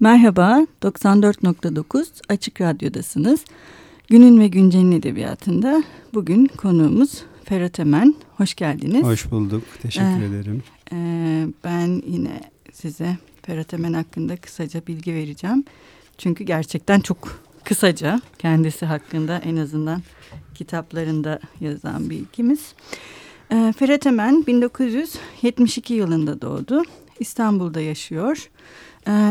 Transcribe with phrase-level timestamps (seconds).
[0.00, 3.44] Merhaba, 94.9 Açık Radyo'dasınız.
[4.08, 5.82] Günün ve Güncel'in edebiyatında
[6.14, 8.14] bugün konuğumuz Ferhat Emen.
[8.36, 9.02] Hoş geldiniz.
[9.02, 10.62] Hoş bulduk, teşekkür ee, ederim.
[10.92, 10.96] E,
[11.64, 12.40] ben yine
[12.72, 15.64] size Ferhat Emen hakkında kısaca bilgi vereceğim.
[16.18, 20.02] Çünkü gerçekten çok kısaca kendisi hakkında en azından
[20.54, 22.74] kitaplarında yazan bilgimiz.
[23.50, 26.82] E, Ferhat Emen 1972 yılında doğdu.
[27.20, 28.50] İstanbul'da yaşıyor.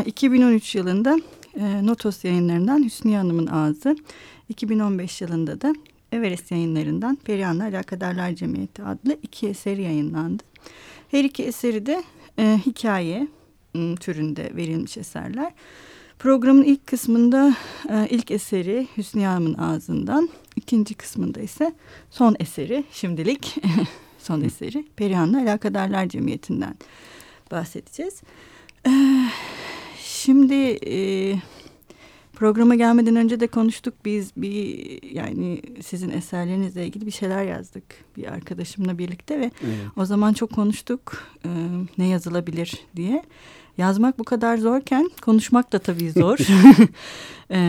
[0.06, 1.18] 2013 ee, yılında
[1.60, 3.96] e, Notos yayınlarından Hüsnü Hanım'ın Ağzı,
[4.48, 5.74] 2015 yılında da
[6.12, 10.42] Everest yayınlarından Perihan'la Alakadarlar Cemiyeti adlı iki eseri yayınlandı.
[11.10, 12.02] Her iki eseri de
[12.38, 13.28] e, hikaye
[14.00, 15.52] türünde verilmiş eserler.
[16.18, 17.56] Programın ilk kısmında
[17.88, 21.72] e, ilk eseri Hüsnü Hanım'ın ağzından, ikinci kısmında ise
[22.10, 23.56] son eseri şimdilik
[24.18, 26.74] son eseri Perihan'la Alakadarlar Cemiyeti'nden
[27.50, 28.22] bahsedeceğiz.
[28.86, 29.27] Ee,
[30.28, 30.98] şimdi e,
[32.32, 37.84] programa gelmeden önce de konuştuk biz bir yani sizin eserlerinizle ilgili bir şeyler yazdık
[38.16, 39.76] bir arkadaşımla birlikte ve evet.
[39.96, 41.48] o zaman çok konuştuk e,
[41.98, 43.22] ne yazılabilir diye.
[43.78, 46.38] Yazmak bu kadar zorken konuşmak da tabii zor.
[47.50, 47.60] e,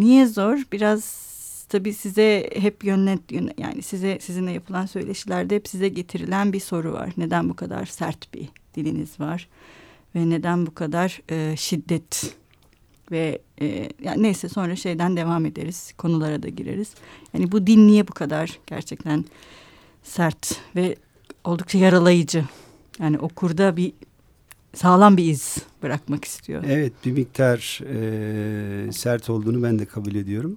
[0.00, 0.58] niye zor?
[0.72, 1.26] Biraz
[1.68, 3.20] tabii size hep yönlet
[3.58, 7.10] yani size sizinle yapılan söyleşilerde hep size getirilen bir soru var.
[7.16, 9.48] Neden bu kadar sert bir diliniz var?
[10.16, 12.34] Ve neden bu kadar e, şiddet
[13.10, 16.94] ve e, yani neyse sonra şeyden devam ederiz konulara da gireriz.
[17.34, 19.24] Yani bu din niye bu kadar gerçekten
[20.02, 20.96] sert ve
[21.44, 22.44] oldukça yaralayıcı.
[22.98, 23.92] Yani okurda bir
[24.74, 26.64] sağlam bir iz bırakmak istiyor.
[26.68, 30.56] Evet bir miktar e, sert olduğunu ben de kabul ediyorum.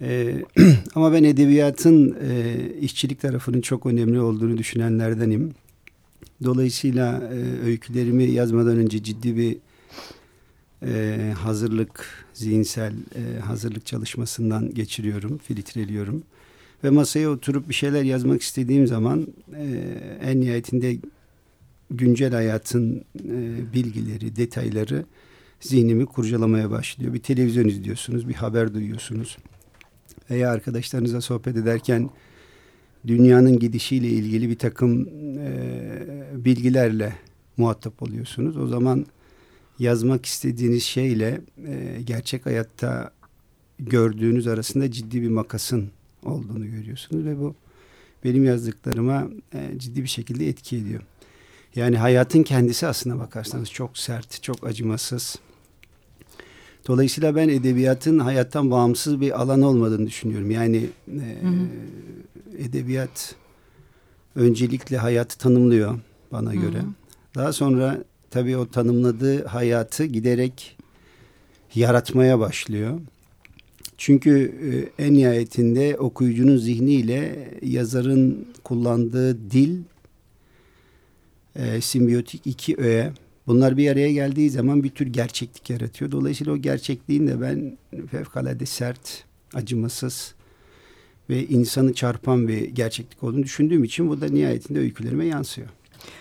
[0.00, 0.34] E,
[0.94, 5.54] ama ben edebiyatın e, işçilik tarafının çok önemli olduğunu düşünenlerdenim.
[6.44, 9.56] Dolayısıyla e, öykülerimi yazmadan önce ciddi bir
[10.82, 16.22] e, hazırlık, zihinsel e, hazırlık çalışmasından geçiriyorum, filtreliyorum.
[16.84, 19.26] Ve masaya oturup bir şeyler yazmak istediğim zaman
[19.56, 20.96] e, en nihayetinde
[21.90, 25.04] güncel hayatın e, bilgileri, detayları
[25.60, 27.14] zihnimi kurcalamaya başlıyor.
[27.14, 29.38] Bir televizyon izliyorsunuz, bir haber duyuyorsunuz.
[30.30, 32.10] Veya arkadaşlarınıza sohbet ederken
[33.08, 35.08] dünyanın gidişiyle ilgili bir takım
[35.38, 37.12] e, bilgilerle
[37.56, 38.56] muhatap oluyorsunuz.
[38.56, 39.06] O zaman
[39.78, 43.10] yazmak istediğiniz şeyle e, gerçek hayatta
[43.78, 45.90] gördüğünüz arasında ciddi bir makasın
[46.22, 47.54] olduğunu görüyorsunuz ve bu
[48.24, 51.02] benim yazdıklarıma e, ciddi bir şekilde etki ediyor.
[51.74, 55.36] Yani hayatın kendisi aslına bakarsanız çok sert, çok acımasız.
[56.88, 60.50] Dolayısıyla ben edebiyatın hayattan bağımsız bir alan olmadığını düşünüyorum.
[60.50, 61.68] Yani e, hı hı
[62.58, 63.34] edebiyat
[64.34, 65.98] öncelikle hayatı tanımlıyor
[66.32, 66.60] bana Hı-hı.
[66.60, 66.82] göre.
[67.34, 70.76] Daha sonra tabii o tanımladığı hayatı giderek
[71.74, 73.00] yaratmaya başlıyor.
[73.98, 74.54] Çünkü
[74.98, 79.80] e, en nihayetinde okuyucunun zihniyle yazarın kullandığı dil
[81.56, 83.12] e, simbiyotik iki öğe.
[83.48, 86.12] Bunlar bir araya geldiği zaman bir tür gerçeklik yaratıyor.
[86.12, 87.78] Dolayısıyla o gerçekliğin de ben
[88.10, 90.34] fevkalade sert, acımasız,
[91.30, 95.68] ve insanı çarpan bir gerçeklik olduğunu düşündüğüm için bu da nihayetinde öykülerime yansıyor.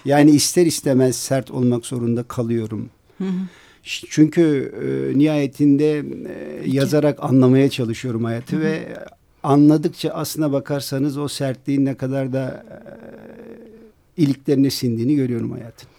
[0.06, 2.90] Yani ister istemez sert olmak zorunda kalıyorum.
[3.18, 3.48] Hı hı.
[3.84, 8.64] Çünkü e, nihayetinde e, yazarak anlamaya çalışıyorum hayatı hı hı.
[8.64, 8.98] ve
[9.44, 12.66] anladıkça aslına bakarsanız o sertliğin ne kadar da
[14.18, 15.90] e, iliklerine sindiğini görüyorum hayatın.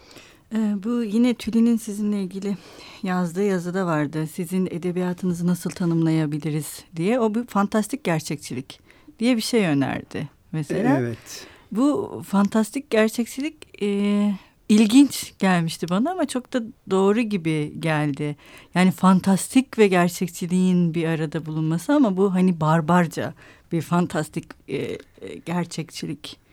[0.54, 2.56] E, bu yine Tülin'in sizinle ilgili
[3.02, 4.26] yazdığı yazıda vardı.
[4.26, 7.20] Sizin edebiyatınızı nasıl tanımlayabiliriz diye.
[7.20, 8.80] O bir fantastik gerçekçilik
[9.18, 10.98] diye bir şey önerdi mesela.
[10.98, 11.46] Evet.
[11.72, 14.32] Bu fantastik gerçekçilik e,
[14.68, 18.36] ilginç gelmişti bana ama çok da doğru gibi geldi.
[18.74, 23.34] Yani fantastik ve gerçekçiliğin bir arada bulunması ama bu hani barbarca
[23.72, 24.98] bir fantastik e, e,
[25.46, 26.47] gerçekçilik.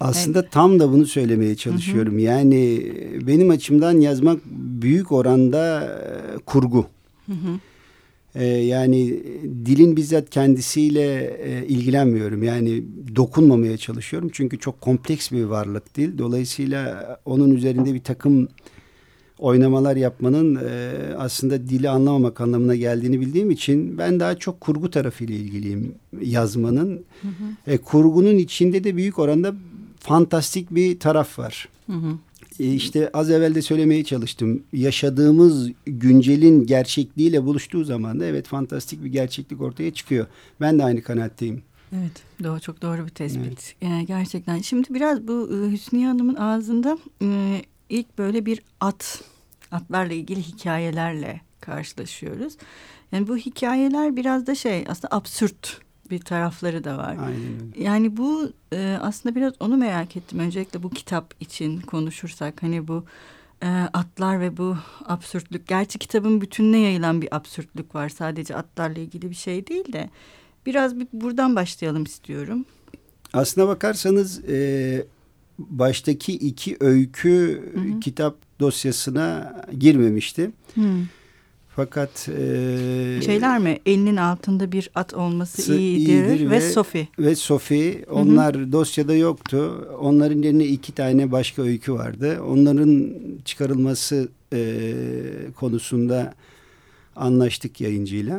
[0.00, 2.12] Aslında yani, tam da bunu söylemeye çalışıyorum.
[2.12, 2.20] Hı hı.
[2.20, 2.92] Yani
[3.26, 4.40] benim açımdan yazmak
[4.82, 6.86] büyük oranda e, kurgu.
[7.26, 7.58] Hı hı.
[8.34, 9.22] Ee, yani
[9.66, 12.42] dilin bizzat kendisiyle e, ilgilenmiyorum.
[12.42, 12.84] Yani
[13.16, 14.30] dokunmamaya çalışıyorum.
[14.32, 16.18] Çünkü çok kompleks bir varlık dil.
[16.18, 18.48] Dolayısıyla onun üzerinde bir takım
[19.38, 25.34] oynamalar yapmanın e, aslında dili anlamamak anlamına geldiğini bildiğim için ben daha çok kurgu tarafıyla
[25.34, 27.04] ilgiliyim yazmanın.
[27.22, 27.72] Hı hı.
[27.72, 29.54] E, kurgunun içinde de büyük oranda
[30.06, 31.68] fantastik bir taraf var.
[31.86, 32.18] Hı hı.
[32.60, 34.62] E, işte az evvel de söylemeye çalıştım.
[34.72, 40.26] Yaşadığımız güncelin gerçekliğiyle buluştuğu zaman da evet fantastik bir gerçeklik ortaya çıkıyor.
[40.60, 41.62] Ben de aynı kanaatteyim.
[41.92, 43.46] Evet, doğru çok doğru bir tespit.
[43.46, 43.74] Evet.
[43.80, 44.58] Yani gerçekten.
[44.58, 49.22] Şimdi biraz bu e, Hüsniye Hanım'ın ağzında e, ilk böyle bir at,
[49.70, 52.56] atlarla ilgili hikayelerle karşılaşıyoruz.
[53.12, 57.16] Yani bu hikayeler biraz da şey aslında absürt bir tarafları da var.
[57.20, 57.84] Aynen öyle.
[57.84, 60.38] Yani bu e, aslında biraz onu merak ettim.
[60.38, 63.04] Öncelikle bu kitap için konuşursak hani bu
[63.62, 65.66] e, atlar ve bu absürtlük.
[65.68, 68.08] Gerçi kitabın bütününe yayılan bir absürtlük var.
[68.08, 70.10] Sadece atlarla ilgili bir şey değil de
[70.66, 72.64] biraz bir buradan başlayalım istiyorum.
[73.32, 75.06] Aslına bakarsanız e,
[75.58, 78.00] baştaki iki öykü hı hı.
[78.00, 80.50] kitap dosyasına girmemişti.
[80.74, 80.80] Hı.
[81.76, 83.78] Fakat e, şeyler mi?
[83.86, 87.08] Elinin altında bir at olması iyidir, iyidir ve, ve Sophie.
[87.18, 88.72] Ve Sophie onlar Hı -hı.
[88.72, 89.88] dosyada yoktu.
[90.00, 92.42] Onların yerine iki tane başka öykü vardı.
[92.48, 93.08] Onların
[93.44, 94.82] çıkarılması e,
[95.56, 96.34] konusunda
[97.16, 98.36] anlaştık yayıncıyla.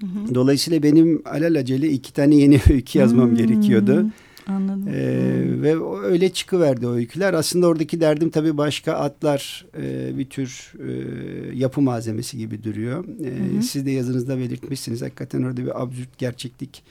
[0.00, 0.34] Hı hı.
[0.34, 4.06] Dolayısıyla benim alelacele iki tane yeni öykü yazmam hı gerekiyordu.
[4.50, 4.88] Anladım.
[4.88, 5.62] Ee, hmm.
[5.62, 7.34] Ve öyle çıkıverdi o öyküler.
[7.34, 13.04] Aslında oradaki derdim tabii başka atlar e, bir tür e, yapı malzemesi gibi duruyor.
[13.58, 15.02] E, Siz de yazınızda belirtmişsiniz.
[15.02, 16.82] Hakikaten orada bir absürt gerçeklik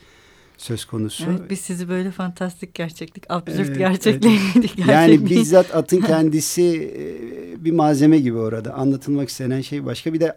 [0.60, 1.24] söz konusu.
[1.30, 4.70] Evet, biz sizi böyle fantastik gerçeklik, absürt evet, gerçekliğe evet.
[4.88, 8.74] Yani bizzat atın kendisi e, bir malzeme gibi orada.
[8.74, 10.14] Anlatılmak istenen şey başka.
[10.14, 10.36] Bir de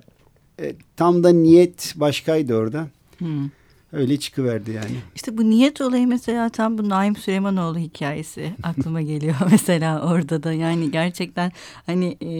[0.59, 2.87] e, tam da niyet başkaydı orada.
[3.17, 3.49] Hmm.
[3.93, 4.95] Öyle çıkıverdi yani.
[5.15, 10.53] İşte bu niyet olayı mesela tam bu Naim Süleymanoğlu hikayesi aklıma geliyor mesela orada da.
[10.53, 11.51] Yani gerçekten
[11.85, 12.31] hani e,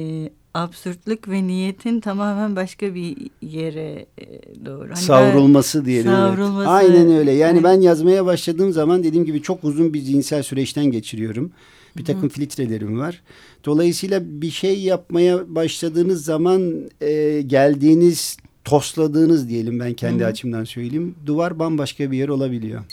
[0.53, 4.25] absürtlük ve niyetin tamamen başka bir yere e,
[4.65, 4.89] doğru.
[4.89, 6.11] Hani savrulması diyelim.
[6.11, 6.59] Savrulması.
[6.59, 6.67] Evet.
[6.67, 7.31] Aynen öyle.
[7.31, 7.63] Yani evet.
[7.63, 11.51] ben yazmaya başladığım zaman dediğim gibi çok uzun bir zihinsel süreçten geçiriyorum.
[11.97, 12.29] Bir takım Hı.
[12.29, 13.21] filtrelerim var.
[13.65, 20.29] Dolayısıyla bir şey yapmaya başladığınız zaman e, geldiğiniz tosladığınız diyelim ben kendi Hı -hı.
[20.29, 21.15] açımdan söyleyeyim.
[21.25, 22.83] Duvar bambaşka bir yer olabiliyor.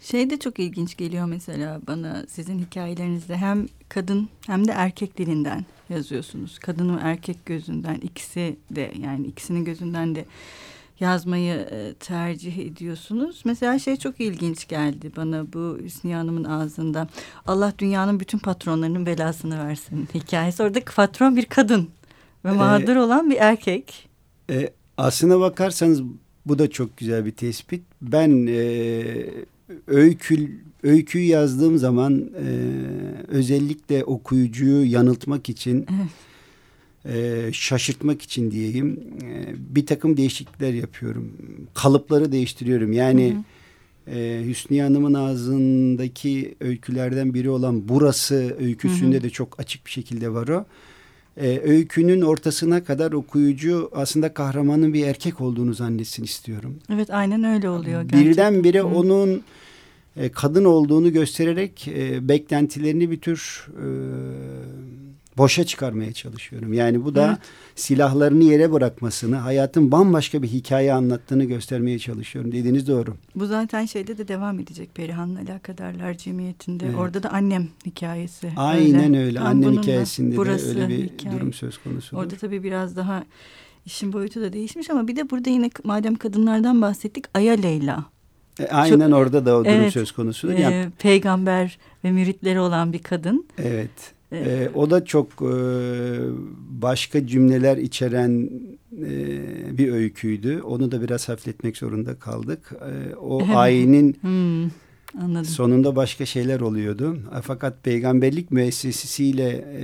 [0.00, 5.64] Şey de çok ilginç geliyor mesela bana sizin hikayelerinizde hem kadın hem de erkek dilinden
[5.88, 6.58] yazıyorsunuz.
[6.58, 10.24] Kadın ve erkek gözünden ikisi de yani ikisinin gözünden de
[11.00, 13.42] yazmayı e, tercih ediyorsunuz.
[13.44, 17.08] Mesela şey çok ilginç geldi bana bu Hüsniye Hanım'ın ağzında.
[17.46, 20.62] Allah dünyanın bütün patronlarının belasını versin hikayesi.
[20.62, 21.88] Oradaki patron bir kadın
[22.44, 24.08] ve mağdur ee, olan bir erkek.
[24.50, 26.02] E, Aslına bakarsanız
[26.46, 27.82] bu da çok güzel bir tespit.
[28.02, 29.26] Ben e,
[29.86, 30.50] öykü,
[30.82, 32.46] öyküyü yazdığım zaman e,
[33.28, 35.86] özellikle okuyucuyu yanıltmak için
[37.04, 41.32] e, şaşırtmak için diyeyim e, bir takım değişiklikler yapıyorum.
[41.74, 42.92] Kalıpları değiştiriyorum.
[42.92, 43.34] Yani
[44.06, 44.16] hı hı.
[44.16, 49.22] E, Hüsniye Hanım'ın ağzındaki öykülerden biri olan burası öyküsünde hı hı.
[49.22, 50.64] de çok açık bir şekilde var o
[51.40, 56.76] e, öykünün ortasına kadar okuyucu aslında kahramanın bir erkek olduğunu zannetsin istiyorum.
[56.92, 58.02] Evet aynen öyle oluyor.
[58.02, 58.30] Gerçekten.
[58.30, 58.86] Birdenbire Hı.
[58.86, 59.42] onun
[60.16, 63.86] e, kadın olduğunu göstererek e, beklentilerini bir tür e,
[65.38, 66.72] boşa çıkarmaya çalışıyorum.
[66.72, 67.38] Yani bu da evet.
[67.74, 72.52] silahlarını yere bırakmasını, hayatın bambaşka bir hikaye anlattığını göstermeye çalışıyorum.
[72.52, 73.14] Dediğiniz doğru.
[73.34, 76.86] Bu zaten şeyde de devam edecek Perihan'la alakadarlar cemiyetinde.
[76.86, 76.96] Evet.
[76.98, 78.52] Orada da annem hikayesi.
[78.56, 79.24] Aynen öyle.
[79.24, 79.40] öyle.
[79.40, 81.34] Annem hikayesinde de öyle bir hikaye.
[81.36, 82.16] durum söz konusu.
[82.16, 83.24] Orada tabii biraz daha
[83.86, 88.04] işin boyutu da değişmiş ama bir de burada yine madem kadınlardan bahsettik Aya Leyla.
[88.60, 90.52] E, aynen Çok, orada da o durum evet, söz konusu.
[90.52, 93.46] E, peygamber ve müritleri olan bir kadın.
[93.58, 94.17] Evet.
[94.32, 95.54] E, o da çok e,
[96.68, 98.50] başka cümleler içeren
[98.92, 100.60] e, bir öyküydü.
[100.60, 102.72] Onu da biraz hafifletmek zorunda kaldık.
[102.72, 104.70] E, o ayinin hmm.
[105.22, 105.44] Anladım.
[105.44, 107.18] Sonunda başka şeyler oluyordu.
[107.42, 109.82] Fakat peygamberlik müessesesiyle e,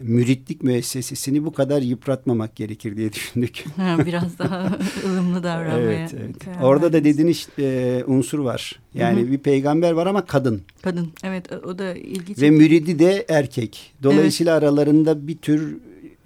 [0.00, 3.64] müritlik müessesesini bu kadar yıpratmamak gerekir diye düşündük.
[3.76, 5.80] Ha, biraz daha ılımlı davranmaya.
[5.80, 6.36] evet, evet.
[6.62, 8.80] Orada da dediğiniz e, unsur var.
[8.94, 9.30] Yani Hı-hı.
[9.30, 10.62] bir peygamber var ama kadın.
[10.82, 12.38] Kadın evet o da ilginç.
[12.38, 13.92] Ve müridi de erkek.
[14.02, 14.62] Dolayısıyla evet.
[14.62, 15.76] aralarında bir tür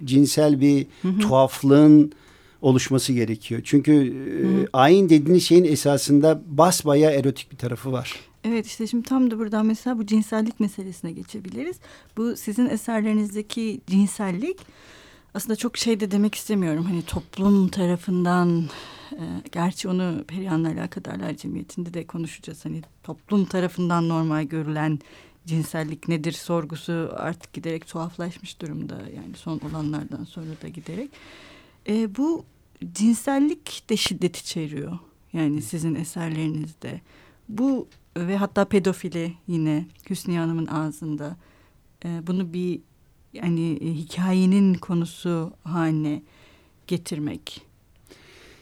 [0.03, 1.19] cinsel bir Hı-hı.
[1.19, 2.11] tuhaflığın
[2.65, 3.61] oluşması gerekiyor.
[3.63, 8.19] Çünkü e, ayin dediğiniz şeyin esasında basbaya erotik bir tarafı var.
[8.43, 11.77] Evet işte şimdi tam da buradan mesela bu cinsellik meselesine geçebiliriz.
[12.17, 14.57] Bu sizin eserlerinizdeki cinsellik
[15.33, 16.83] aslında çok şey de demek istemiyorum.
[16.83, 18.63] Hani toplum tarafından
[19.11, 22.65] e, gerçi onu Perihan'la alakadarlar cemiyetinde de konuşacağız.
[22.65, 24.99] Hani toplum tarafından normal görülen
[25.45, 28.95] cinsellik nedir sorgusu artık giderek tuhaflaşmış durumda.
[28.95, 31.09] Yani son olanlardan sonra da giderek.
[31.87, 32.45] E, bu
[32.93, 34.99] cinsellik de şiddet içeriyor.
[35.33, 37.01] Yani sizin eserlerinizde.
[37.49, 41.37] Bu ve hatta pedofili yine Hüsniye Hanım'ın ağzında.
[42.05, 42.79] E, bunu bir
[43.33, 46.21] yani e, hikayenin konusu haline
[46.87, 47.61] getirmek.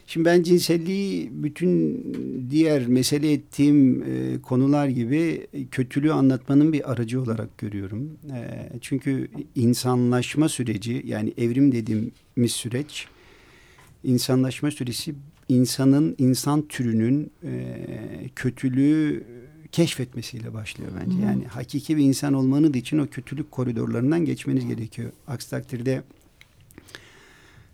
[0.07, 2.03] Şimdi ben cinselliği bütün
[2.49, 8.17] diğer mesele ettiğim e, konular gibi kötülüğü anlatmanın bir aracı olarak görüyorum.
[8.33, 13.07] E, çünkü insanlaşma süreci yani evrim dediğimiz süreç
[14.03, 15.15] insanlaşma süresi
[15.49, 17.75] insanın, insan türünün e,
[18.35, 19.23] kötülüğü
[19.71, 21.17] keşfetmesiyle başlıyor bence.
[21.17, 21.23] Hmm.
[21.23, 25.11] Yani hakiki bir insan olmanız için o kötülük koridorlarından geçmeniz gerekiyor.
[25.27, 26.03] Aksi takdirde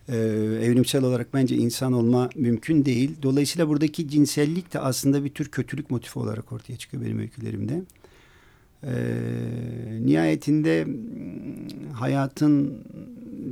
[0.09, 0.17] e,
[0.61, 3.11] evrimsel olarak bence insan olma mümkün değil.
[3.21, 7.81] Dolayısıyla buradaki cinsellik de aslında bir tür kötülük motifi olarak ortaya çıkıyor benim öykülerimde.
[8.83, 8.93] E,
[10.05, 10.87] nihayetinde
[11.93, 12.83] hayatın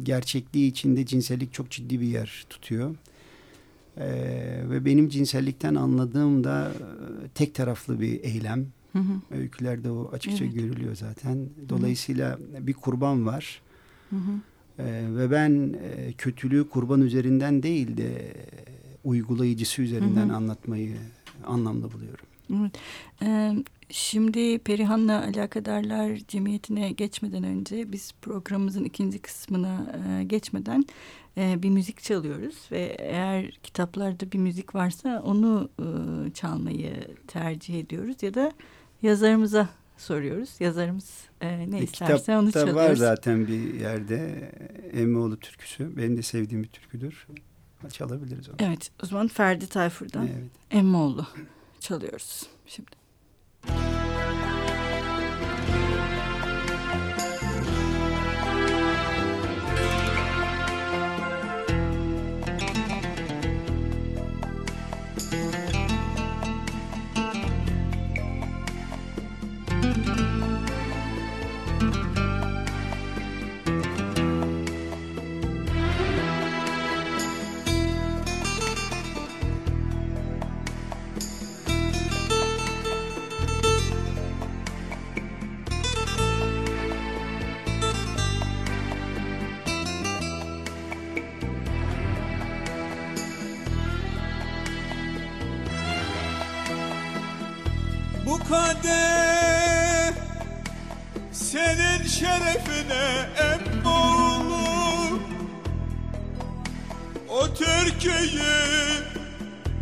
[0.03, 2.95] gerçekliği içinde cinsellik çok ciddi bir yer tutuyor.
[3.97, 8.67] Ee, ve benim cinsellikten anladığım da e, tek taraflı bir eylem.
[8.93, 9.37] Hı hı.
[9.37, 10.55] Öykülerde o açıkça evet.
[10.55, 11.49] görülüyor zaten.
[11.69, 12.67] Dolayısıyla hı hı.
[12.67, 13.61] bir kurban var.
[14.09, 14.31] Hı hı.
[14.79, 18.33] Ee, ve ben e, kötülüğü kurban üzerinden değil de
[19.03, 20.35] uygulayıcısı üzerinden hı hı.
[20.35, 20.97] anlatmayı
[21.45, 22.25] anlamlı buluyorum.
[22.53, 22.71] Evet.
[23.21, 23.55] Ee,
[23.89, 30.85] şimdi Perihan'la Alakadarlar Cemiyeti'ne geçmeden önce biz programımızın ikinci kısmına e, geçmeden
[31.37, 35.85] e, bir müzik çalıyoruz ve eğer kitaplarda bir müzik varsa onu e,
[36.33, 38.51] çalmayı tercih ediyoruz ya da
[39.01, 40.49] yazarımıza soruyoruz.
[40.59, 42.75] Yazarımız e, ne e, isterse onu çalıyoruz.
[42.75, 44.51] var zaten bir yerde
[44.93, 45.97] Emmioğlu türküsü.
[45.97, 47.27] Benim de sevdiğim bir türküdür.
[47.91, 48.55] Çalabiliriz onu.
[48.59, 50.51] Evet o zaman Ferdi Tayfur'dan evet.
[50.71, 51.25] Emmioğlu
[51.79, 52.96] çalıyoruz şimdi.
[53.67, 53.96] Thank you.
[98.81, 100.13] Kadeh
[101.31, 105.19] senin şerefine emmoğlu
[107.29, 109.03] O türküyü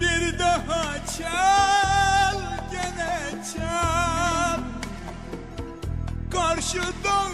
[0.01, 2.39] bir daha çal
[2.71, 4.59] gene çal.
[6.31, 7.25] Karşıda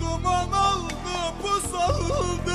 [0.00, 0.92] duman oldu
[1.74, 2.52] oldu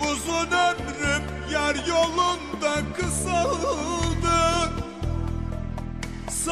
[0.00, 4.05] Uzun ömrüm yar yolunda kısaldı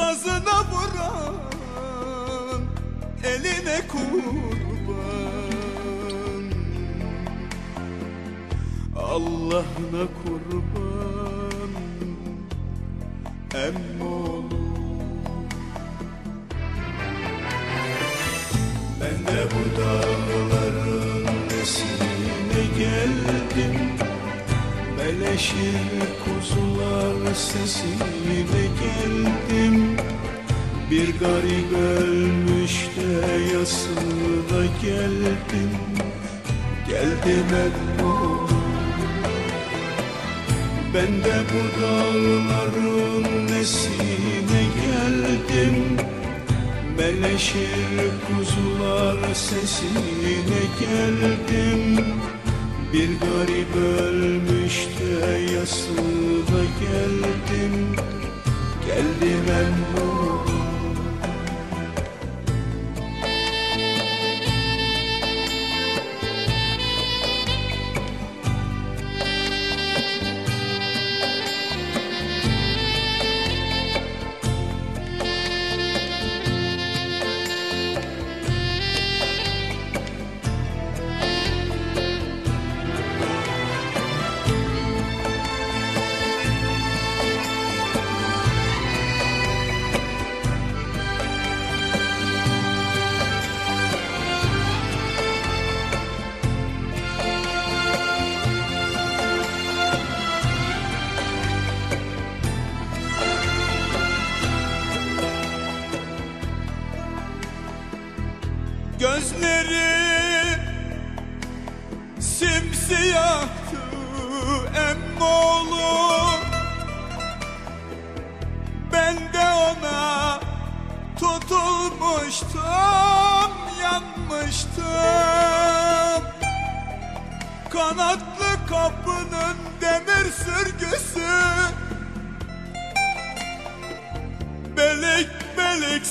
[0.05, 1.35] sazına vuran
[3.23, 4.05] eline kurban.
[8.95, 11.71] Allah'ına kurban
[13.55, 14.65] emmoğlu
[19.01, 23.75] Ben de bu dağların nesine geldim
[24.97, 29.84] Beleşir kuzular sesiyle geldim
[30.91, 35.71] Bir garip ölmüş de yasına geldim
[36.89, 38.49] Geldim emmoğlu
[40.93, 45.97] Ben de bu dağların nesine geldim.
[46.97, 52.05] Beleşir kuzular sesine geldim.
[52.93, 57.95] Bir garip ölmüş de yasına geldim
[58.87, 59.45] Geldim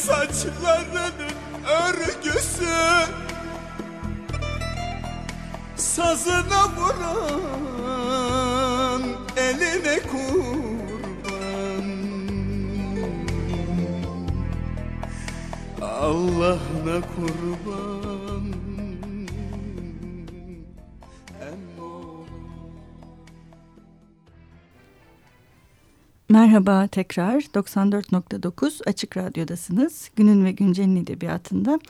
[0.03, 1.15] Saçlarının
[1.65, 2.77] örgüsü.
[5.77, 7.43] Sazına vuran
[9.37, 10.25] eline kurban.
[15.83, 18.24] Allah'ına kurban.
[26.35, 30.11] Merhaba tekrar 94.9 Açık Radyo'dasınız.
[30.17, 31.81] Günün ve Güncel'in edebiyatında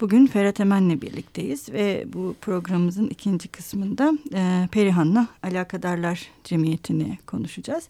[0.00, 7.88] bugün Ferhat Emen'le birlikteyiz ve bu programımızın ikinci kısmında e, Perihan'la Alakadarlar Cemiyeti'ni konuşacağız.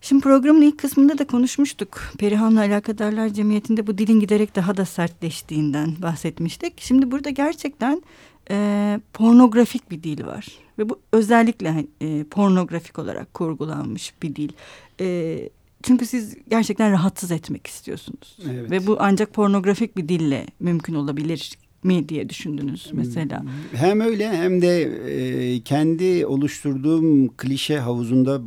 [0.00, 2.00] Şimdi programın ilk kısmında da konuşmuştuk.
[2.18, 6.80] Perihan'la Alakadarlar Cemiyeti'nde bu dilin giderek daha da sertleştiğinden bahsetmiştik.
[6.80, 8.02] Şimdi burada gerçekten
[8.50, 10.46] e, pornografik bir dil var.
[10.78, 14.52] Ve bu özellikle e, pornografik olarak kurgulanmış bir dil.
[15.00, 15.38] E,
[15.82, 18.38] çünkü siz gerçekten rahatsız etmek istiyorsunuz.
[18.50, 18.70] Evet.
[18.70, 23.44] Ve bu ancak pornografik bir dille mümkün olabilir mi diye düşündünüz mesela?
[23.72, 28.40] Hem öyle hem de e, kendi oluşturduğum klişe havuzunda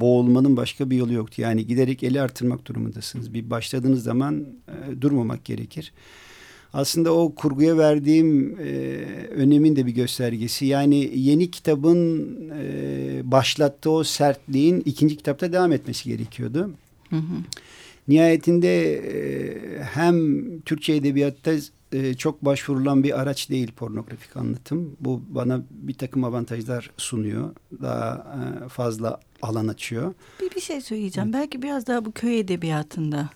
[0.00, 1.42] boğulmanın başka bir yolu yoktu.
[1.42, 3.34] Yani giderek eli artırmak durumundasınız.
[3.34, 5.92] Bir başladığınız zaman e, durmamak gerekir
[6.76, 8.72] aslında o kurguya verdiğim e,
[9.30, 10.66] önemin de bir göstergesi.
[10.66, 16.70] Yani yeni kitabın e, başlattığı o sertliğin ikinci kitapta devam etmesi gerekiyordu.
[17.10, 17.36] Hı hı.
[18.08, 21.52] Nihayetinde e, hem Türkçe edebiyatta
[21.92, 24.96] e, çok başvurulan bir araç değil pornografik anlatım.
[25.00, 27.54] Bu bana bir takım avantajlar sunuyor.
[27.82, 28.26] Daha
[28.64, 30.14] e, fazla alan açıyor.
[30.42, 31.30] Bir, bir şey söyleyeceğim.
[31.34, 31.42] Evet.
[31.42, 33.30] Belki biraz daha bu köy edebiyatında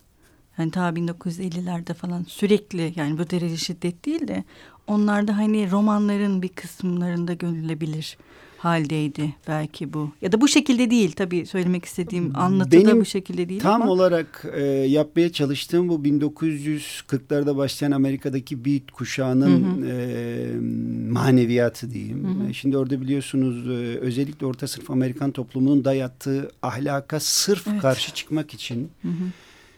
[0.60, 4.44] Hani ta 1950'lerde falan sürekli yani bu derece şiddet değil de
[4.86, 8.16] onlarda hani romanların bir kısımlarında görülebilir
[8.58, 10.10] haldeydi belki bu.
[10.22, 13.92] Ya da bu şekilde değil tabii söylemek istediğim anlatıda Benim bu şekilde değil tam ama.
[13.92, 19.90] olarak e, yapmaya çalıştığım bu 1940'larda başlayan Amerika'daki beat kuşağının hı hı.
[19.90, 22.24] E, maneviyatı diyeyim.
[22.24, 22.54] Hı hı.
[22.54, 27.80] Şimdi orada biliyorsunuz e, özellikle orta sınıf Amerikan toplumunun dayattığı ahlaka sırf evet.
[27.80, 28.90] karşı çıkmak için...
[29.02, 29.30] Hı hı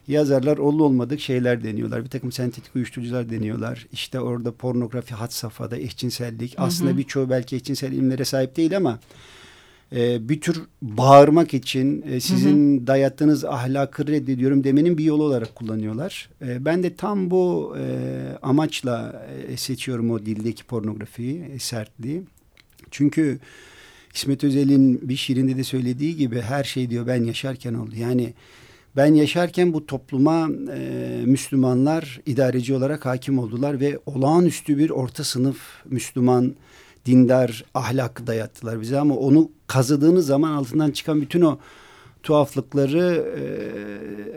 [0.08, 2.04] yazarlar ollu olmadık şeyler deniyorlar.
[2.04, 3.86] Bir takım sentetik uyuşturucular deniyorlar.
[3.92, 6.58] İşte orada pornografi had safhada, eşcinsellik.
[6.58, 6.66] Hı hı.
[6.66, 8.98] Aslında birçoğu belki eşcinsel ilimlere sahip değil ama
[9.96, 12.86] e, bir tür bağırmak için e, sizin hı hı.
[12.86, 16.28] dayattığınız ahlakı reddediyorum demenin bir yolu olarak kullanıyorlar.
[16.42, 17.84] E, ben de tam bu e,
[18.42, 22.22] amaçla e, seçiyorum o dildeki pornografiyi, e, sertliği.
[22.90, 23.38] Çünkü
[24.14, 27.94] İsmet Özel'in bir şiirinde de söylediği gibi her şey diyor ben yaşarken oldu.
[27.96, 28.34] Yani
[28.96, 35.58] ben yaşarken bu topluma e, Müslümanlar idareci olarak hakim oldular ve olağanüstü bir orta sınıf
[35.84, 36.54] Müslüman
[37.06, 41.58] dindar ahlak dayattılar bize ama onu kazıdığınız zaman altından çıkan bütün o
[42.22, 43.42] tuhaflıkları e,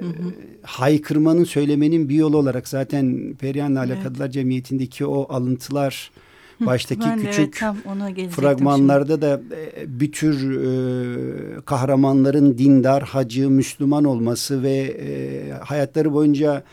[0.03, 0.33] hı hı.
[0.61, 4.33] haykırmanın söylemenin bir yolu olarak zaten Perihan'la Alakadılar evet.
[4.33, 6.11] Cemiyeti'ndeki o alıntılar
[6.59, 9.41] baştaki ben küçük evet, fragmanlarda da
[9.77, 16.63] e, bir tür e, kahramanların dindar, hacı, Müslüman olması ve e, hayatları boyunca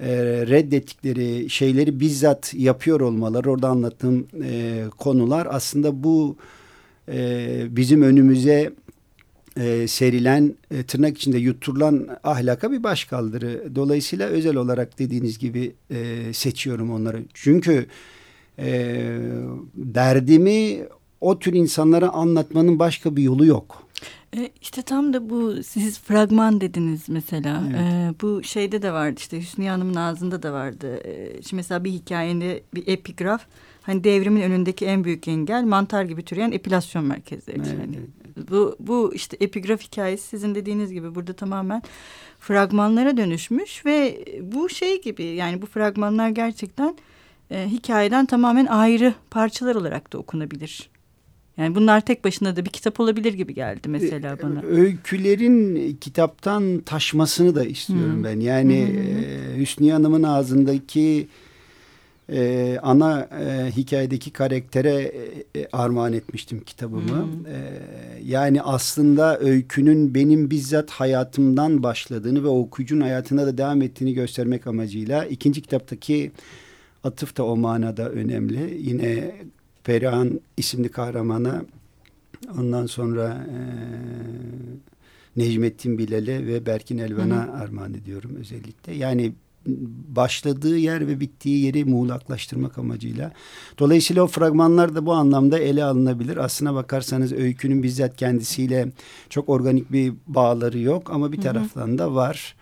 [0.00, 0.08] e,
[0.46, 6.36] reddettikleri şeyleri bizzat yapıyor olmaları orada anlattığım e, konular aslında bu
[7.08, 8.72] e, bizim önümüze
[9.56, 13.74] e, serilen e, tırnak içinde yutturulan ahlaka bir başkaldırı.
[13.74, 17.22] Dolayısıyla özel olarak dediğiniz gibi e, seçiyorum onları.
[17.34, 17.86] Çünkü
[18.60, 19.06] e,
[19.74, 20.86] derdimi
[21.20, 23.90] o tür insanlara anlatmanın başka bir yolu yok.
[24.36, 27.62] E, işte tam da bu siz fragman dediniz mesela.
[27.70, 27.80] Evet.
[27.80, 31.00] E, bu şeyde de vardı işte Hüsnü Hanım'ın ağzında da vardı.
[31.04, 33.46] E, şimdi mesela bir hikayende bir epigraf.
[33.82, 37.58] Hani devrimin önündeki en büyük engel mantar gibi türeyen epilasyon merkezleri.
[37.58, 38.50] Evet, evet.
[38.50, 41.82] Bu, bu işte epigraf hikayesi sizin dediğiniz gibi burada tamamen
[42.38, 46.96] fragmanlara dönüşmüş ve bu şey gibi yani bu fragmanlar gerçekten
[47.50, 50.90] e, hikayeden tamamen ayrı parçalar olarak da okunabilir.
[51.56, 54.62] Yani bunlar tek başına da bir kitap olabilir gibi geldi mesela e, bana.
[54.62, 58.24] Öykülerin kitaptan taşmasını da istiyorum hmm.
[58.24, 58.40] ben.
[58.40, 59.56] Yani hmm.
[59.56, 61.28] e, Hüsniye Hanım'ın ağzındaki
[62.32, 65.12] e, ana e, hikayedeki karaktere
[65.56, 67.24] e, armağan etmiştim kitabımı.
[67.24, 67.46] Hmm.
[67.46, 67.58] E,
[68.24, 75.24] yani aslında öykünün benim bizzat hayatımdan başladığını ve okuyucunun hayatına da devam ettiğini göstermek amacıyla
[75.24, 76.32] ikinci kitaptaki
[77.04, 78.78] Atıf da o manada önemli.
[78.80, 79.34] Yine
[79.84, 81.64] Perihan isimli kahramana
[82.58, 83.58] ondan sonra e,
[85.36, 88.94] Necmettin Bilal'e ve Berkin Elvan'a armağan ediyorum özellikle.
[88.94, 89.32] Yani
[90.08, 93.32] başladığı yer ve bittiği yeri muğlaklaştırmak amacıyla.
[93.78, 96.36] Dolayısıyla o fragmanlar da bu anlamda ele alınabilir.
[96.36, 98.92] Aslına bakarsanız öykünün bizzat kendisiyle
[99.28, 102.56] çok organik bir bağları yok ama bir taraftan da var.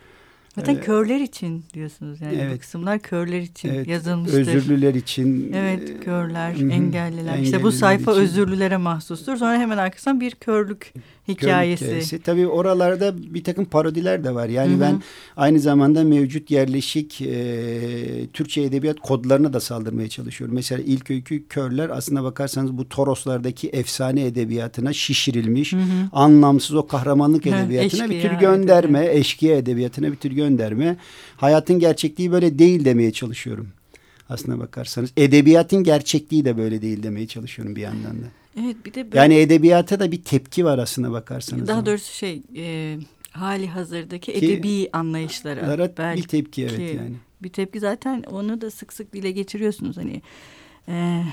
[0.59, 2.59] Zaten Ee, körler için diyorsunuz yani bu evet.
[2.61, 4.39] kısımlar körler için Evet, yazılmıştır.
[4.39, 5.53] Özürlüler için.
[5.53, 7.37] Evet körler, hı, engelliler.
[7.37, 8.21] İşte bu engelliler sayfa için.
[8.21, 9.37] özürlülere mahsustur.
[9.37, 10.93] Sonra hemen arkasından bir körlük
[11.29, 11.85] hikayesi.
[11.85, 12.19] hikayesi.
[12.19, 14.49] Tabii oralarda bir takım parodiler de var.
[14.49, 14.81] Yani Hı hı.
[14.81, 15.01] ben
[15.37, 20.55] aynı zamanda mevcut yerleşik e, Türkçe edebiyat kodlarına da saldırmaya çalışıyorum.
[20.55, 26.09] Mesela ilk öykü Körler aslına bakarsanız bu Toroslardaki efsane edebiyatına şişirilmiş, Hı hı.
[26.11, 30.97] anlamsız o kahramanlık Hı, edebiyatına bir eşkıya tür gönderme, eşkıya edebiyatına bir tür gönderme.
[31.37, 33.67] Hayatın gerçekliği böyle değil demeye çalışıyorum.
[34.29, 38.25] Aslına bakarsanız edebiyatın gerçekliği de böyle değil demeye çalışıyorum bir yandan da.
[38.63, 41.67] Evet bir de böyle, Yani edebiyata da bir tepki var aslına bakarsanız.
[41.67, 42.97] daha doğrusu şey e,
[43.31, 47.15] hali hazırdaki Ki- edebi anlayışlara Lara belki bir tepki evet ki- yani.
[47.43, 50.21] bir tepki zaten onu da sık sık dile getiriyorsunuz hani
[50.87, 51.23] e,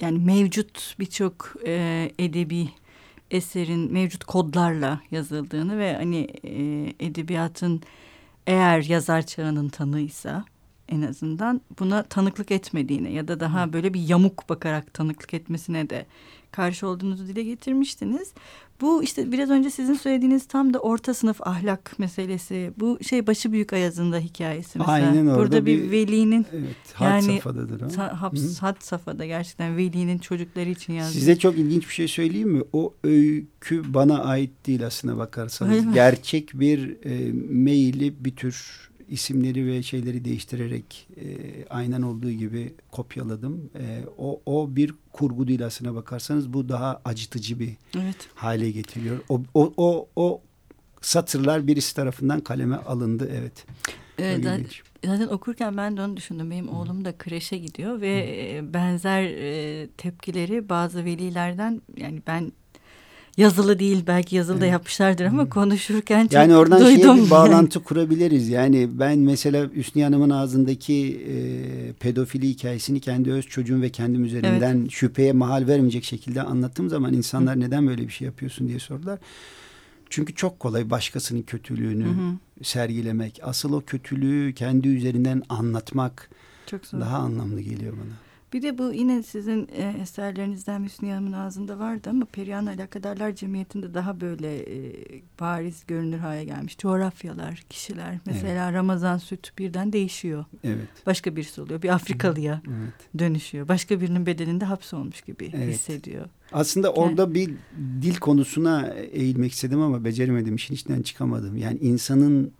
[0.00, 2.68] yani mevcut birçok e, edebi
[3.30, 7.82] eserin mevcut kodlarla yazıldığını ve hani e, edebiyatın
[8.46, 10.44] eğer yazar çağının tanığıysa
[10.90, 16.06] en azından buna tanıklık etmediğine ya da daha böyle bir yamuk bakarak tanıklık etmesine de
[16.52, 18.32] karşı olduğunuzu dile getirmiştiniz.
[18.80, 22.72] Bu işte biraz önce sizin söylediğiniz tam da orta sınıf ahlak meselesi.
[22.76, 24.92] Bu şey Başı Büyük Ayaz'ın da hikayesi mesela.
[24.92, 27.84] Aynen orada Burada bir, bir- velinin Evet, had Yani safhadadır o.
[27.86, 31.12] sa- haps, had safhada gerçekten velinin çocukları için yazdığı.
[31.18, 32.62] Size çok ilginç bir şey söyleyeyim mi?
[32.72, 35.94] O öykü bana ait değil aslına bakarsanız.
[35.94, 37.32] Gerçek bir e,
[37.64, 41.24] maili bir tür isimleri ve şeyleri değiştirerek e,
[41.70, 43.70] aynen olduğu gibi kopyaladım.
[43.78, 46.52] E, o, o bir kurgu değil aslına bakarsanız.
[46.52, 48.28] Bu daha acıtıcı bir Evet.
[48.34, 49.18] hale getiriyor.
[49.28, 50.42] O, o, o, o
[51.00, 53.30] satırlar birisi tarafından kaleme alındı.
[53.38, 53.66] Evet.
[54.18, 54.82] Evet, zaten, ilginç.
[55.04, 56.50] zaten okurken ben de onu düşündüm.
[56.50, 62.52] Benim oğlum da kreşe gidiyor ve e, benzer e, tepkileri bazı velilerden yani ben
[63.36, 64.72] yazılı değil belki yazılı da Evet.
[64.72, 67.24] yapmışlardır ama konuşurken çok Yani oradan şeye duydum.
[67.26, 68.48] bir bağlantı kurabiliriz.
[68.48, 74.86] Yani ben mesela Hüsnü Hanım'ın ağzındaki e, pedofili hikayesini kendi öz çocuğum ve kendim üzerinden
[74.90, 79.18] şüpheye mahal vermeyecek şekilde anlattığım zaman insanlar neden böyle bir şey yapıyorsun diye sordular.
[80.10, 82.64] Çünkü çok kolay başkasının kötülüğünü Hı hı.
[82.64, 83.40] sergilemek.
[83.42, 86.30] Asıl o kötülüğü kendi üzerinden anlatmak
[86.66, 87.00] Çok zor.
[87.00, 88.29] daha anlamlı geliyor bana.
[88.52, 93.94] Bir de bu yine sizin e, eserlerinizden Hüsnü Hanım'ın ağzında vardı ama Perihan Alakadarlar Cemiyeti'nde
[93.94, 94.92] daha böyle e,
[95.40, 96.78] bariz görünür hale gelmiş.
[96.78, 98.18] Coğrafyalar, kişiler.
[98.26, 100.44] Mesela Ramazan Süt birden değişiyor.
[100.64, 100.88] Evet.
[101.06, 101.82] Başka birisi oluyor.
[101.82, 103.18] Bir Afrikalıya Evet.
[103.18, 103.68] dönüşüyor.
[103.68, 105.74] Başka birinin bedeninde hapsolmuş gibi Evet.
[105.74, 106.26] hissediyor.
[106.52, 107.50] Aslında orada bir
[108.02, 110.54] dil konusuna eğilmek istedim ama beceremedim.
[110.56, 111.56] işin içinden çıkamadım.
[111.56, 112.52] Yani insanın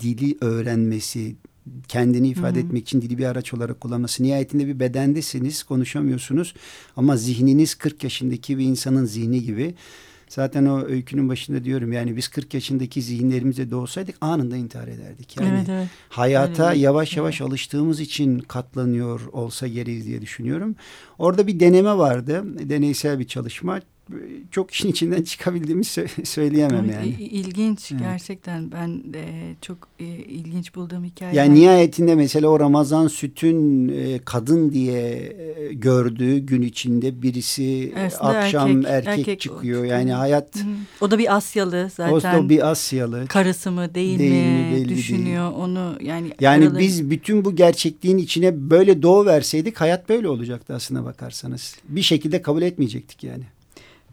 [0.00, 1.36] dili öğrenmesi,
[1.88, 2.66] kendini ifade Hı hı.
[2.66, 4.22] etmek için dili bir araç olarak kullanması.
[4.22, 6.54] Nihayetinde bir bedendesiniz, konuşamıyorsunuz
[6.96, 9.74] ama zihniniz 40 yaşındaki bir insanın zihni gibi.
[10.28, 15.36] Zaten o öykünün başında diyorum yani biz 40 yaşındaki zihinlerimize doğsaydık anında intihar ederdik.
[15.36, 15.88] Yani evet evet.
[16.08, 20.76] hayata bir yavaş şey yavaş alıştığımız için katlanıyor olsa gereğiz diye düşünüyorum.
[21.18, 22.44] Orada bir deneme vardı.
[22.68, 23.80] Deneysel bir çalışma.
[24.50, 27.08] Çok işin içinden çıkabildiğimi sö- söyleyemem yani.
[27.08, 29.24] ilginç gerçekten ben de
[29.60, 31.34] çok e, ilginç bulduğum hikaye.
[31.36, 35.02] Yani nihayetinde mesela o Ramazan sütün e, kadın diye
[35.58, 39.84] e, gördüğü gün içinde birisi e, Aslında akşam erkek- erkek, erkek çıkıyor.
[39.84, 40.48] Yani hayat.
[41.00, 42.38] O da bir Asyalı zaten.
[42.44, 43.26] o bir Asyalı.
[43.28, 44.32] karısı mı değil, Değil
[44.74, 49.80] mi, mi, düşünüyor onu yani Yani araları- biz bütün bu gerçekliğin içine böyle doğu verseydik
[49.80, 51.76] hayat böyle olacaktı aslına bakarsanız.
[51.88, 53.44] Bir şekilde kabul etmeyecektik yani.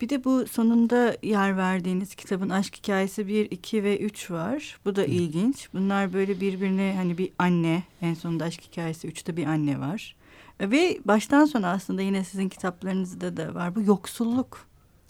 [0.01, 4.79] Bir de bu sonunda yer verdiğiniz kitabın aşk hikayesi 1, 2 ve 3 var.
[4.85, 5.69] Bu da ilginç.
[5.73, 10.15] Bunlar böyle birbirine hani bir anne en sonunda aşk hikayesi 3'te bir anne var.
[10.61, 14.65] Ve baştan sona aslında yine sizin kitaplarınızda da var bu yoksulluk.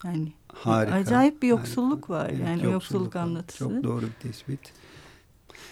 [0.06, 0.95] Yani Harika.
[0.95, 2.30] acayip bir yoksulluk var.
[2.30, 3.21] Evet, yani yoksulluk var.
[3.21, 3.60] anlatısı.
[3.60, 4.60] Çok doğru bir tespit.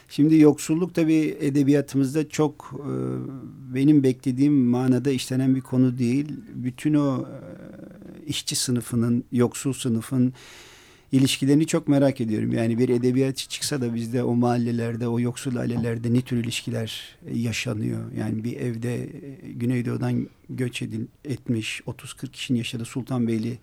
[0.10, 2.92] Şimdi yoksulluk tabii edebiyatımızda çok e,
[3.76, 6.26] benim beklediğim manada işlenen bir konu değil.
[6.54, 10.34] Bütün o e, işçi sınıfının, yoksul sınıfın
[11.12, 12.52] ilişkilerini çok merak ediyorum.
[12.52, 18.12] Yani bir edebiyatçı çıksa da bizde o mahallelerde, o yoksul ailelerde ne tür ilişkiler yaşanıyor?
[18.18, 19.10] Yani bir evde e,
[19.52, 23.58] Güneydoğu'dan göç edil, etmiş 30-40 kişinin yaşadığı Sultanbeyli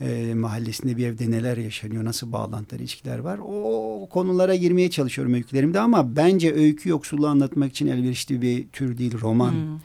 [0.00, 3.40] e, mahallesinde bir evde neler yaşanıyor, nasıl bağlantılar, ilişkiler var.
[3.42, 9.20] O konulara girmeye çalışıyorum öykülerimde ama bence öykü yoksulluğu anlatmak için elverişli bir tür değil,
[9.20, 9.52] roman.
[9.52, 9.78] Hmm.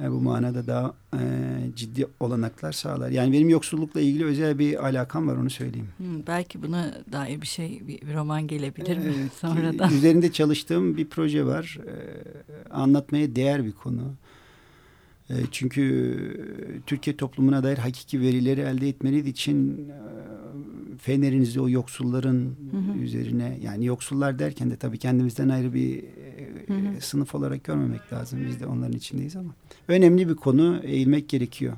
[0.00, 1.18] E, bu manada daha e,
[1.76, 3.10] ciddi olanaklar sağlar.
[3.10, 5.88] Yani benim yoksullukla ilgili özel bir alakam var onu söyleyeyim.
[5.96, 9.94] Hmm, belki buna dair bir şey bir, bir roman gelebilir mi Evet, sonradan?
[9.94, 11.78] Üzerinde çalıştığım bir proje var.
[11.86, 11.94] E,
[12.70, 14.02] anlatmaya değer bir konu.
[15.30, 19.94] E, çünkü Türkiye toplumuna dair hakiki verileri elde etmeniz için e,
[20.98, 22.98] fenerinizi o yoksulların Hı hı.
[22.98, 26.04] üzerine yani yoksullar derken de tabii kendimizden ayrı bir e,
[26.68, 27.00] Hı hı.
[27.00, 28.40] sınıf olarak görmemek lazım.
[28.48, 29.50] Biz de onların içindeyiz ama
[29.88, 31.76] önemli bir konu eğilmek gerekiyor.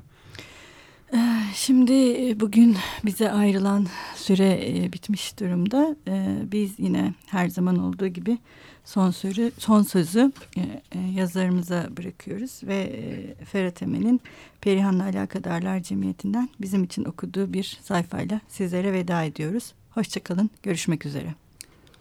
[1.55, 5.95] Şimdi e, bugün bize ayrılan süre e, bitmiş durumda.
[6.07, 8.37] E, Biz yine her zaman olduğu gibi
[8.85, 14.21] son sözü, son sözü e, e, yazarımıza bırakıyoruz ve e, Ferhat Emen'in
[14.61, 19.73] Perihan'la Alakadarlar Cemiyeti'nden bizim için okuduğu bir sayfayla sizlere veda ediyoruz.
[19.89, 21.35] Hoşçakalın, görüşmek üzere.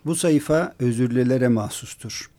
[0.07, 2.31] Bu sayfa özürlülere mahsustur.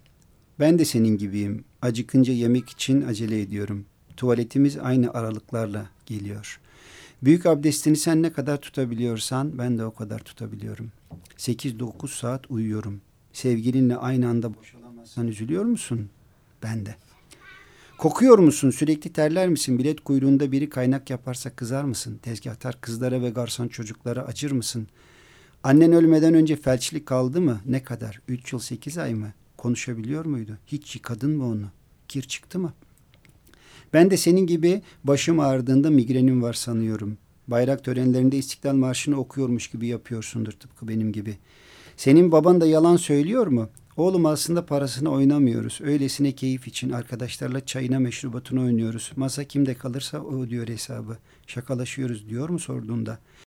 [0.60, 1.65] Ben de senin gibiyim.
[1.82, 3.86] Acıkınca yemek için acele ediyorum.
[4.17, 6.60] Tuvaletimiz aynı aralıklarla geliyor.
[7.23, 10.91] Büyük abdestini sen ne kadar tutabiliyorsan ben de o kadar tutabiliyorum.
[11.38, 13.01] 8-9 saat uyuyorum.
[13.34, 16.10] Sevgilinle aynı anda boşalamazsan üzülüyor musun?
[16.63, 16.96] Ben de.
[17.98, 18.69] Kokuyor musun?
[18.69, 19.80] Sürekli terler misin?
[19.80, 22.19] Bilet kuyruğunda biri kaynak yaparsa kızar mısın?
[22.22, 24.88] Tezgahtar kızlara ve garson çocuklara acır mısın?
[25.63, 27.62] Annen ölmeden önce felçli kaldı mı?
[27.65, 28.22] Ne kadar?
[28.28, 29.34] Üç yıl sekiz ay mı?
[29.58, 30.58] Konuşabiliyor muydu?
[30.67, 31.65] Hiç yıkadın mı onu?
[32.08, 32.74] Kir çıktı mı?
[33.93, 37.17] Ben de senin gibi başım ağrıdığında migrenim var sanıyorum.
[37.48, 41.38] Bayrak törenlerinde İstiklal Marşı'nı okuyormuş gibi yapıyorsundur tıpkı benim gibi.
[42.03, 43.69] Senin baban da yalan söylüyor mu?
[43.97, 45.79] Oğlum aslında parasını oynamıyoruz.
[45.83, 49.11] Öylesine keyif için arkadaşlarla çayına meşrubatını oynuyoruz.
[49.15, 51.17] Masa kimde kalırsa o ödüyor hesabı.
[51.47, 53.19] Şakalaşıyoruz diyor mu sorduğunda.